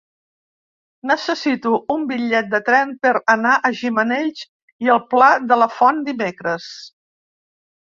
Necessito 1.09 1.73
un 1.95 2.05
bitllet 2.11 2.49
de 2.55 2.61
tren 2.71 2.95
per 3.05 3.13
anar 3.35 3.53
a 3.55 3.71
Gimenells 3.83 4.43
i 4.87 4.93
el 4.97 5.05
Pla 5.15 5.31
de 5.53 5.61
la 5.65 5.71
Font 5.77 6.03
dimecres. 6.11 6.69